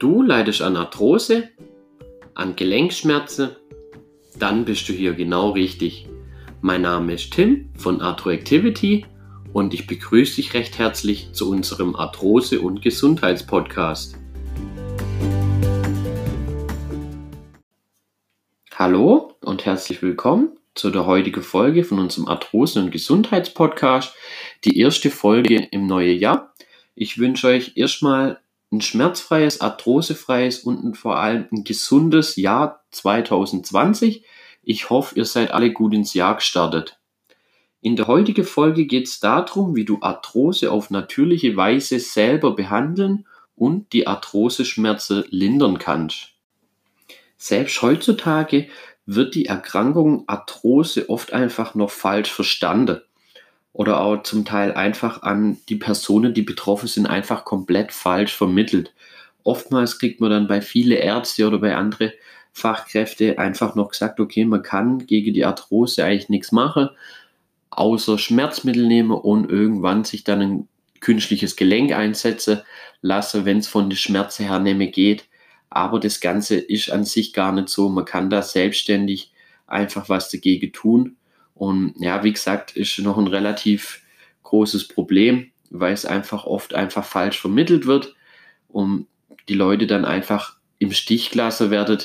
[0.00, 1.50] Du leidest an Arthrose,
[2.32, 3.50] an Gelenkschmerzen,
[4.38, 6.08] dann bist du hier genau richtig.
[6.62, 9.04] Mein Name ist Tim von Arthroactivity
[9.52, 14.16] und ich begrüße dich recht herzlich zu unserem Arthrose- und Gesundheitspodcast.
[18.74, 24.14] Hallo und herzlich willkommen zu der heutigen Folge von unserem Arthrose- und Gesundheitspodcast,
[24.64, 26.54] die erste Folge im neuen Jahr.
[26.94, 28.40] Ich wünsche euch erstmal
[28.72, 34.24] ein schmerzfreies, arthrosefreies und vor allem ein gesundes Jahr 2020.
[34.62, 36.98] Ich hoffe, ihr seid alle gut ins Jahr gestartet.
[37.80, 43.26] In der heutigen Folge geht es darum, wie du Arthrose auf natürliche Weise selber behandeln
[43.56, 46.34] und die Arthroseschmerzen lindern kannst.
[47.36, 48.68] Selbst heutzutage
[49.06, 53.00] wird die Erkrankung Arthrose oft einfach noch falsch verstanden
[53.72, 58.92] oder auch zum Teil einfach an die Personen, die betroffen sind, einfach komplett falsch vermittelt.
[59.44, 62.12] Oftmals kriegt man dann bei viele Ärzte oder bei andere
[62.52, 66.90] Fachkräfte einfach noch gesagt, okay, man kann gegen die Arthrose eigentlich nichts machen,
[67.70, 70.68] außer Schmerzmittel nehmen und irgendwann sich dann ein
[71.00, 72.60] künstliches Gelenk einsetzen
[73.00, 75.24] lassen, wenn es von der Schmerze her mehr geht.
[75.70, 77.88] Aber das Ganze ist an sich gar nicht so.
[77.88, 79.32] Man kann da selbstständig
[79.66, 81.16] einfach was dagegen tun.
[81.60, 84.00] Und ja, wie gesagt, ist noch ein relativ
[84.44, 88.14] großes Problem, weil es einfach oft einfach falsch vermittelt wird
[88.68, 89.08] und
[89.46, 91.98] die Leute dann einfach im Stich gelassen werden.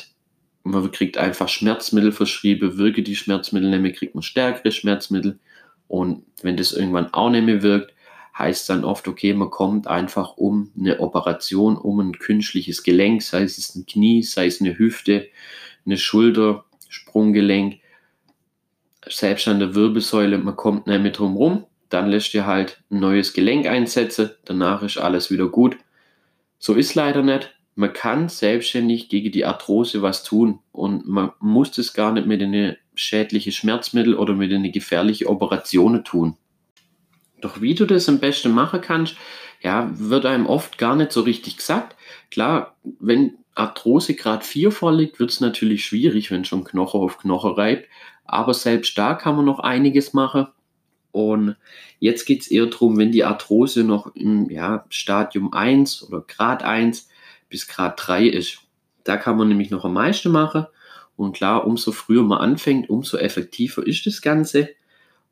[0.64, 5.40] Man kriegt einfach Schmerzmittel verschrieben, wirke die Schmerzmittel nicht kriegt man stärkere Schmerzmittel.
[5.88, 7.94] Und wenn das irgendwann auch nicht mehr wirkt,
[8.38, 13.44] heißt dann oft, okay, man kommt einfach um eine Operation, um ein künstliches Gelenk, sei
[13.44, 15.30] es ein Knie, sei es eine Hüfte,
[15.86, 17.80] eine Schulter, Sprunggelenk
[19.08, 23.00] selbst an der Wirbelsäule, man kommt nicht mehr drum rum, dann lässt ihr halt ein
[23.00, 25.78] neues Gelenk einsetzen, danach ist alles wieder gut.
[26.58, 27.54] So ist leider nicht.
[27.76, 32.42] Man kann selbstständig gegen die Arthrose was tun und man muss das gar nicht mit
[32.42, 36.38] einem schädlichen Schmerzmittel oder mit einer gefährlichen Operation tun.
[37.42, 39.18] Doch wie du das am besten machen kannst,
[39.62, 41.96] ja, wird einem oft gar nicht so richtig gesagt.
[42.32, 47.54] Klar, wenn Arthrose Grad 4 vorliegt, wird es natürlich schwierig, wenn schon Knochen auf Knochen
[47.54, 47.90] reibt.
[48.26, 50.48] Aber selbst da kann man noch einiges machen.
[51.12, 51.56] Und
[52.00, 56.64] jetzt geht es eher darum, wenn die Arthrose noch im ja, Stadium 1 oder Grad
[56.64, 57.08] 1
[57.48, 58.60] bis Grad 3 ist.
[59.06, 60.66] Da kann man nämlich noch am meisten machen.
[61.16, 64.70] Und klar, umso früher man anfängt, umso effektiver ist das Ganze.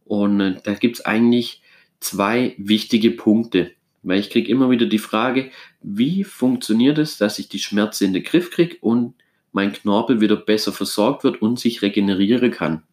[0.05, 1.61] Und äh, da gibt es eigentlich
[1.99, 3.71] zwei wichtige Punkte.
[4.03, 8.13] Weil ich kriege immer wieder die Frage, wie funktioniert es, dass ich die Schmerzen in
[8.13, 9.15] den Griff kriege und
[9.53, 12.83] mein Knorpel wieder besser versorgt wird und sich regenerieren kann.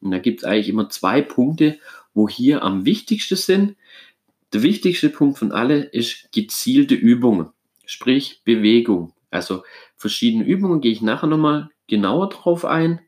[0.00, 1.78] Und da gibt es eigentlich immer zwei Punkte,
[2.14, 3.76] wo hier am wichtigsten sind.
[4.52, 7.48] Der wichtigste Punkt von alle ist gezielte Übungen,
[7.86, 9.12] sprich Bewegung.
[9.30, 9.62] Also
[9.96, 13.00] verschiedene Übungen gehe ich nachher nochmal genauer drauf ein.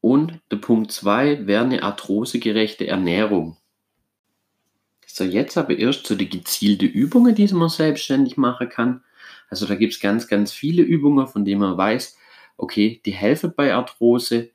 [0.00, 3.56] Und der Punkt zwei wäre eine arthrosegerechte Ernährung.
[5.06, 9.02] So, jetzt aber erst zu den gezielten Übungen, die man selbstständig machen kann.
[9.48, 12.16] Also da gibt es ganz, ganz viele Übungen, von denen man weiß,
[12.56, 14.50] okay, die helfen bei Arthrose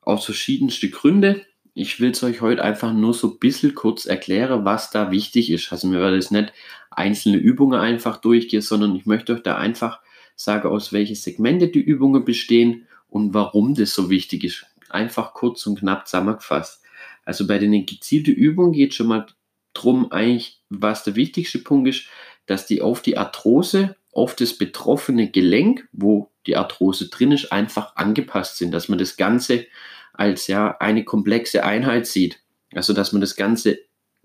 [0.00, 1.42] aus verschiedensten Gründen.
[1.74, 5.50] Ich will es euch heute einfach nur so ein bisschen kurz erklären, was da wichtig
[5.50, 5.72] ist.
[5.72, 6.52] Also mir werde jetzt nicht
[6.90, 10.00] einzelne Übungen einfach durchgehen, sondern ich möchte euch da einfach
[10.36, 14.66] sagen, aus welchen Segmente die Übungen bestehen und warum das so wichtig ist.
[14.88, 16.82] Einfach kurz und knapp zusammengefasst.
[17.24, 19.26] Also bei den gezielten Übungen geht schon mal
[19.72, 22.06] drum eigentlich, was der wichtigste Punkt ist,
[22.46, 27.96] dass die auf die Arthrose, auf das betroffene Gelenk, wo die Arthrose drin ist, einfach
[27.96, 29.66] angepasst sind, dass man das Ganze
[30.12, 32.40] als ja eine komplexe Einheit sieht.
[32.72, 33.78] Also dass man das Ganze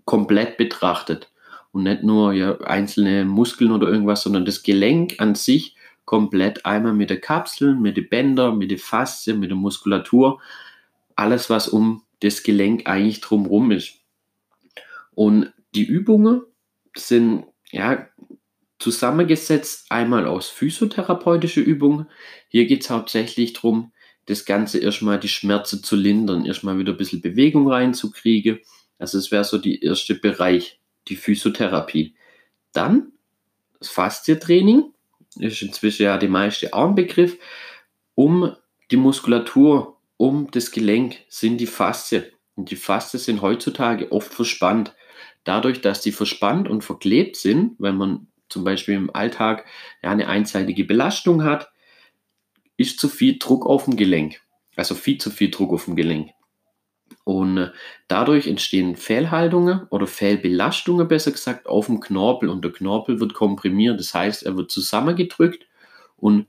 [0.04, 1.30] komplett betrachtet
[1.72, 6.92] und nicht nur ja, einzelne Muskeln oder irgendwas, sondern das Gelenk an sich komplett einmal
[6.92, 10.40] mit der Kapsel, mit den Bändern, mit der Faszie, mit der Muskulatur,
[11.14, 13.94] alles was um das Gelenk eigentlich drumherum ist.
[15.14, 16.42] Und die Übungen
[16.96, 18.08] sind ja
[18.80, 22.06] zusammengesetzt einmal aus physiotherapeutische Übungen.
[22.48, 23.92] Hier geht es hauptsächlich darum,
[24.26, 28.60] das Ganze erstmal die Schmerzen zu lindern, erstmal wieder ein bisschen Bewegung reinzukriegen.
[28.98, 32.14] Also es wäre so der erste Bereich, die Physiotherapie.
[32.72, 33.12] Dann
[33.78, 34.92] das Faszientraining,
[35.36, 37.38] ist inzwischen ja die meiste Armbegriff,
[38.14, 38.54] um
[38.90, 42.24] die Muskulatur, um das Gelenk sind die Faszien.
[42.56, 44.94] Und die Faszien sind heutzutage oft verspannt.
[45.44, 49.64] Dadurch, dass die verspannt und verklebt sind, wenn man zum Beispiel im Alltag
[50.02, 51.70] ja, eine einseitige Belastung hat,
[52.76, 54.40] ist zu viel Druck auf dem Gelenk.
[54.76, 56.30] Also viel zu viel Druck auf dem Gelenk.
[57.24, 57.70] Und äh,
[58.08, 62.48] dadurch entstehen Fehlhaltungen oder Fehlbelastungen, besser gesagt, auf dem Knorpel.
[62.48, 64.00] Und der Knorpel wird komprimiert.
[64.00, 65.66] Das heißt, er wird zusammengedrückt
[66.16, 66.46] und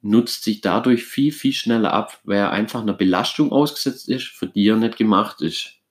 [0.00, 4.46] nutzt sich dadurch viel, viel schneller ab, weil er einfach einer Belastung ausgesetzt ist, für
[4.46, 5.81] die er nicht gemacht ist.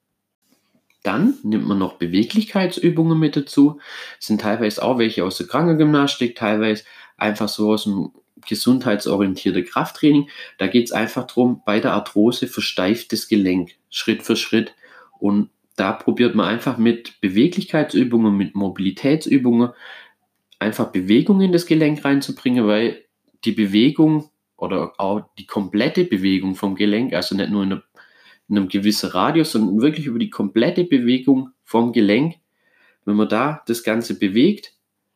[1.03, 3.79] Dann nimmt man noch Beweglichkeitsübungen mit dazu.
[4.17, 6.83] Das sind teilweise auch welche aus der Krankengymnastik, teilweise
[7.17, 8.11] einfach so aus dem
[8.47, 10.29] gesundheitsorientierten Krafttraining.
[10.57, 14.73] Da geht es einfach darum, bei der Arthrose versteift das Gelenk Schritt für Schritt.
[15.19, 19.71] Und da probiert man einfach mit Beweglichkeitsübungen, mit Mobilitätsübungen
[20.59, 23.03] einfach Bewegung in das Gelenk reinzubringen, weil
[23.45, 27.81] die Bewegung oder auch die komplette Bewegung vom Gelenk, also nicht nur in, in
[28.49, 32.35] einem gewissen Radius, sondern wirklich über die komplette Bewegung vom Gelenk,
[33.05, 34.73] wenn man da das Ganze bewegt,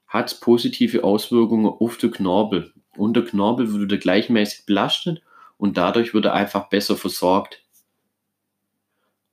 [0.07, 2.73] hat es positive Auswirkungen auf den Knorpel.
[2.95, 5.21] Und der Knorpel wird wieder gleichmäßig belastet
[5.57, 7.61] und dadurch wird er einfach besser versorgt.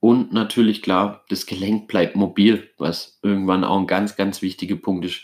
[0.00, 5.04] Und natürlich klar, das Gelenk bleibt mobil, was irgendwann auch ein ganz, ganz wichtiger Punkt
[5.04, 5.20] ist.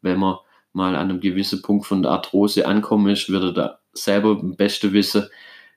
[0.00, 0.38] Wenn man
[0.72, 4.56] mal an einem gewissen Punkt von der Arthrose ankommen ist, wird er da selber am
[4.56, 5.28] besten wissen,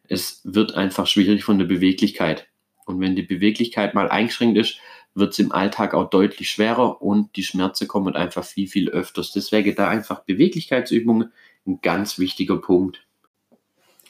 [0.10, 2.48] es wird einfach schwierig von der Beweglichkeit.
[2.86, 4.78] Und wenn die Beweglichkeit mal eingeschränkt ist,
[5.16, 9.31] wird es im Alltag auch deutlich schwerer und die Schmerzen kommen einfach viel, viel öfters.
[9.31, 11.31] Deswegen da einfach Beweglichkeitsübungen
[11.66, 13.02] ein ganz wichtiger Punkt.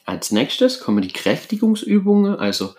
[0.04, 2.76] Als nächstes kommen die Kräftigungsübungen, also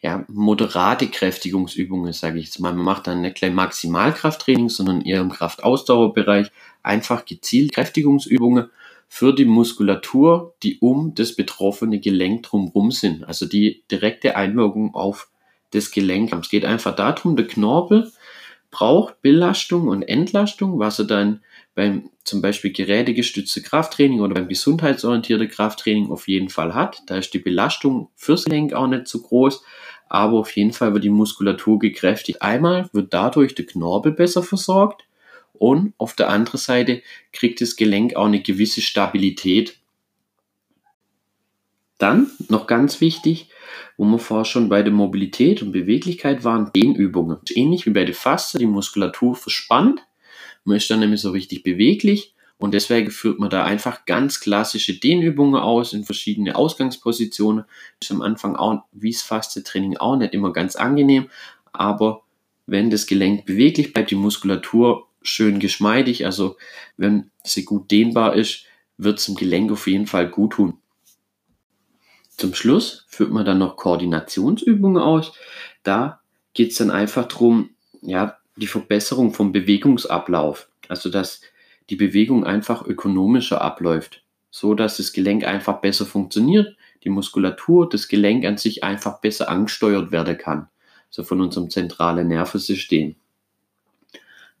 [0.00, 2.72] ja, moderate Kräftigungsübungen, sage ich jetzt mal.
[2.72, 6.50] Man macht dann nicht gleich Maximalkrafttraining, sondern eher im Kraftausdauerbereich
[6.82, 8.70] einfach gezielt Kräftigungsübungen
[9.12, 13.24] für die Muskulatur, die um das betroffene Gelenk drumherum sind.
[13.24, 15.28] Also die direkte Einwirkung auf
[15.74, 16.32] des Gelenks.
[16.32, 18.12] Es geht einfach darum, der Knorpel
[18.70, 21.40] braucht Belastung und Entlastung, was er dann
[21.74, 27.02] beim zum Beispiel gerätegestützte Krafttraining oder beim gesundheitsorientierte Krafttraining auf jeden Fall hat.
[27.08, 29.64] Da ist die Belastung fürs Gelenk auch nicht so groß,
[30.08, 32.42] aber auf jeden Fall wird die Muskulatur gekräftigt.
[32.42, 35.02] Einmal wird dadurch der Knorpel besser versorgt
[35.60, 37.02] und auf der anderen Seite
[37.34, 39.76] kriegt das Gelenk auch eine gewisse Stabilität.
[41.98, 43.50] Dann noch ganz wichtig,
[43.98, 47.36] wo wir vorher schon bei der Mobilität und Beweglichkeit waren, Dehnübungen.
[47.54, 50.00] Ähnlich wie bei der Faste, die Muskulatur verspannt.
[50.64, 54.98] Man ist dann nämlich so richtig beweglich und deswegen führt man da einfach ganz klassische
[54.98, 57.66] Dehnübungen aus in verschiedene Ausgangspositionen.
[58.00, 61.28] Ist am Anfang auch, wie das Faste-Training auch, nicht immer ganz angenehm,
[61.70, 62.22] aber
[62.64, 66.56] wenn das Gelenk beweglich bleibt, die Muskulatur schön geschmeidig, also
[66.96, 68.64] wenn sie gut dehnbar ist,
[68.96, 70.78] wird es dem Gelenk auf jeden Fall gut tun.
[72.36, 75.32] Zum Schluss führt man dann noch Koordinationsübungen aus.
[75.82, 76.20] Da
[76.54, 77.70] geht es dann einfach darum,
[78.00, 80.68] ja, die Verbesserung vom Bewegungsablauf.
[80.88, 81.42] Also, dass
[81.90, 88.08] die Bewegung einfach ökonomischer abläuft, so dass das Gelenk einfach besser funktioniert, die Muskulatur, das
[88.08, 90.68] Gelenk an sich einfach besser angesteuert werden kann.
[91.10, 93.16] So von unserem zentralen Nervensystem.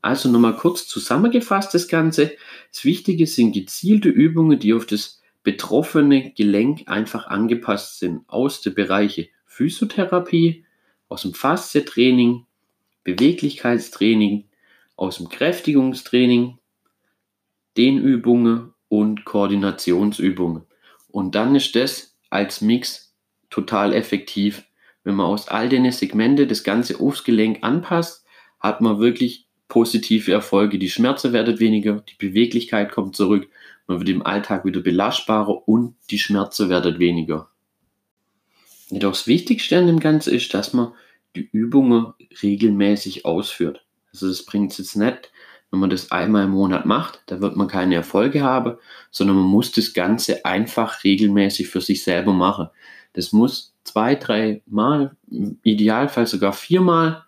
[0.02, 2.32] Also nochmal kurz zusammengefasst das Ganze.
[2.72, 8.74] Das Wichtige sind gezielte Übungen, die auf das betroffene Gelenk einfach angepasst sind aus den
[8.74, 10.64] Bereichen Physiotherapie,
[11.08, 12.46] aus dem Faszientraining,
[13.04, 14.48] Beweglichkeitstraining,
[14.96, 16.58] aus dem Kräftigungstraining,
[17.76, 20.64] Dehnübungen und Koordinationsübungen.
[21.08, 23.14] Und dann ist das als Mix
[23.48, 24.64] total effektiv.
[25.02, 28.24] Wenn man aus all den Segmente das Ganze aufs Gelenk anpasst,
[28.60, 30.78] hat man wirklich positive Erfolge.
[30.78, 33.48] Die Schmerzen werden weniger, die Beweglichkeit kommt zurück
[33.90, 37.48] man wird im Alltag wieder belastbarer und die Schmerzen werden weniger.
[38.88, 40.92] Jedoch das Wichtigste an dem Ganzen ist, dass man
[41.34, 43.84] die Übungen regelmäßig ausführt.
[44.12, 45.32] Also das bringt es jetzt nicht,
[45.72, 48.76] wenn man das einmal im Monat macht, da wird man keine Erfolge haben,
[49.10, 52.68] sondern man muss das Ganze einfach regelmäßig für sich selber machen.
[53.14, 57.24] Das muss zwei, drei Mal, im Idealfall sogar viermal,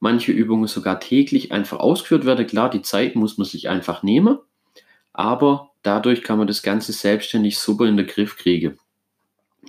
[0.00, 2.46] manche Übungen sogar täglich einfach ausgeführt werden.
[2.46, 4.38] Klar, die Zeit muss man sich einfach nehmen,
[5.12, 8.78] aber dadurch kann man das Ganze selbstständig super in den Griff kriegen.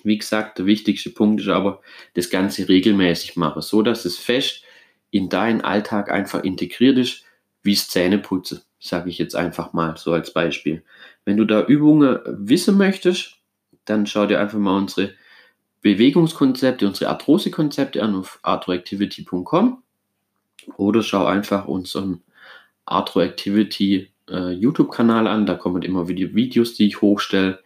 [0.03, 1.81] Wie gesagt, der wichtigste Punkt ist aber,
[2.13, 4.63] das Ganze regelmäßig machen, so dass es fest
[5.09, 7.23] in deinen Alltag einfach integriert ist,
[7.63, 10.83] wie es Zähneputzen, sage ich jetzt einfach mal so als Beispiel.
[11.25, 13.37] Wenn du da Übungen wissen möchtest,
[13.85, 15.13] dann schau dir einfach mal unsere
[15.81, 19.83] Bewegungskonzepte, unsere Arthrosekonzepte an auf arthroactivity.com
[20.75, 22.21] oder schau einfach unseren
[22.85, 25.45] Arthroactivity äh, YouTube-Kanal an.
[25.45, 27.59] Da kommen immer wieder Videos, die ich hochstelle,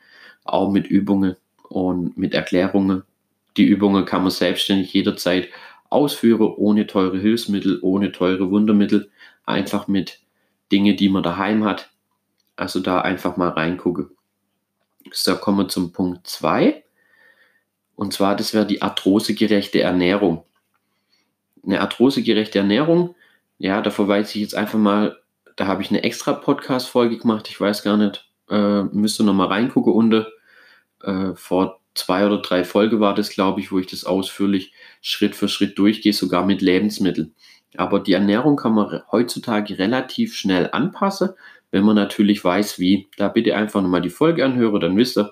[0.43, 1.35] auch mit Übungen
[1.69, 3.03] und mit Erklärungen.
[3.57, 5.49] Die Übungen kann man selbstständig jederzeit
[5.89, 9.09] ausführen, ohne teure Hilfsmittel, ohne teure Wundermittel,
[9.45, 10.19] einfach mit
[10.71, 11.89] Dingen, die man daheim hat.
[12.55, 14.09] Also da einfach mal reingucken.
[15.11, 16.83] So, kommen wir zum Punkt 2.
[17.95, 20.43] Und zwar, das wäre die arthrosegerechte Ernährung.
[21.65, 23.15] Eine arthrosegerechte Ernährung,
[23.57, 25.21] ja, da verweise ich jetzt einfach mal
[25.55, 27.47] da habe ich eine extra Podcast-Folge gemacht.
[27.49, 28.83] Ich weiß gar nicht, Äh,
[29.19, 30.27] ihr nochmal reingucken unter.
[31.03, 35.35] Äh, vor zwei oder drei Folgen war das, glaube ich, wo ich das ausführlich Schritt
[35.35, 37.33] für Schritt durchgehe, sogar mit Lebensmitteln.
[37.77, 41.29] Aber die Ernährung kann man heutzutage relativ schnell anpassen,
[41.71, 43.07] wenn man natürlich weiß, wie.
[43.17, 45.31] Da bitte einfach nochmal die Folge anhören, dann wisst ihr,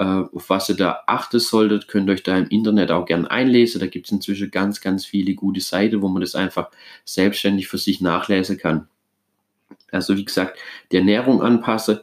[0.00, 1.86] auf was ihr da achten solltet.
[1.86, 3.80] Könnt ihr euch da im Internet auch gern einlesen.
[3.80, 6.70] Da gibt es inzwischen ganz, ganz viele gute Seiten, wo man das einfach
[7.04, 8.88] selbstständig für sich nachlesen kann.
[9.90, 10.58] Also wie gesagt,
[10.90, 12.00] die Ernährung anpassen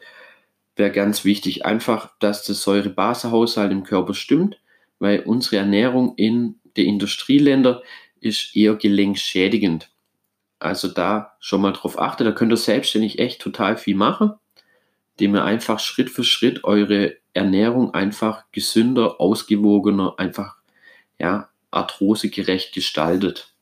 [0.75, 1.65] wäre ganz wichtig.
[1.65, 4.59] Einfach, dass der Säurebasehaushalt im Körper stimmt,
[4.99, 7.79] weil unsere Ernährung in den Industrieländern
[8.19, 9.89] ist eher gelenkschädigend.
[10.59, 14.33] Also da schon mal drauf achten, da könnt ihr selbstständig echt total viel machen,
[15.17, 20.57] indem ihr einfach Schritt für Schritt eure Ernährung einfach gesünder, ausgewogener, einfach
[21.19, 23.53] ja, arthrosegerecht gestaltet.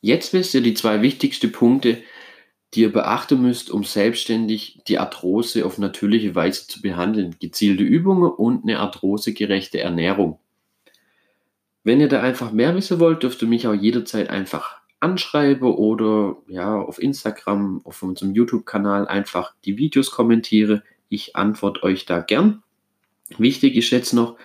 [0.00, 2.02] Jetzt wisst ihr die zwei wichtigsten Punkte,
[2.74, 7.36] die ihr beachten müsst, um selbstständig die Arthrose auf natürliche Weise zu behandeln.
[7.38, 10.38] Gezielte Übungen und eine arthrosegerechte Ernährung.
[11.84, 16.36] Wenn ihr da einfach mehr wissen wollt, dürft ihr mich auch jederzeit einfach anschreiben oder
[16.46, 20.82] ja auf Instagram, auf unserem YouTube-Kanal einfach die Videos kommentiere.
[21.12, 22.62] Ich antworte euch da gern.
[23.36, 24.38] Wichtig ist jetzt noch,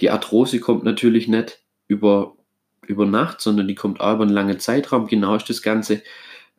[0.00, 2.36] die Arthrose kommt natürlich nicht über,
[2.86, 5.08] über Nacht, sondern die kommt auch über einen langen Zeitraum.
[5.08, 6.02] Genau ist das Ganze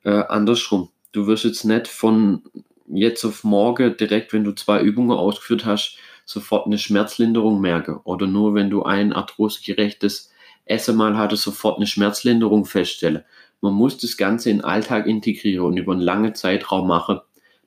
[0.04, 0.90] äh, andersrum.
[1.14, 2.44] Du wirst jetzt nicht von
[2.88, 8.02] jetzt auf morgen direkt, wenn du zwei Übungen ausgeführt hast, sofort eine Schmerzlinderung merken.
[8.04, 10.34] Oder nur wenn du ein arthrosegerechtes
[10.66, 13.24] Essen mal hattest, sofort eine Schmerzlinderung feststellen.
[13.62, 17.22] Man muss das Ganze in den Alltag integrieren und über einen langen Zeitraum machen.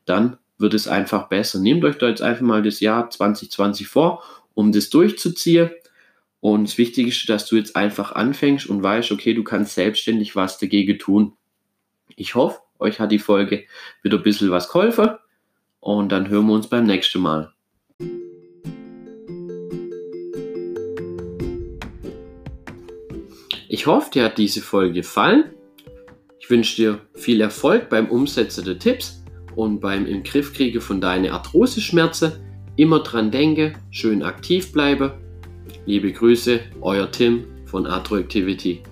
[0.04, 1.60] Dann wird es einfach besser.
[1.60, 4.22] Nehmt euch da jetzt einfach mal das Jahr 2020 vor,
[4.54, 5.70] um das durchzuziehen.
[6.40, 10.36] Und das Wichtige ist, dass du jetzt einfach anfängst und weißt, okay, du kannst selbstständig
[10.36, 11.32] was dagegen tun.
[12.16, 13.64] Ich hoffe, euch hat die Folge
[14.02, 15.10] wieder ein bisschen was geholfen.
[15.80, 17.52] Und dann hören wir uns beim nächsten Mal.
[23.68, 25.52] Ich hoffe, dir hat diese Folge gefallen.
[26.40, 29.17] Ich wünsche dir viel Erfolg beim Umsetzen der Tipps
[29.58, 30.22] und beim im
[30.80, 32.30] von deinen Arthrose-Schmerzen.
[32.76, 35.18] Immer dran denke, schön aktiv bleibe.
[35.84, 38.84] Liebe Grüße, euer Tim von Arthroactivity.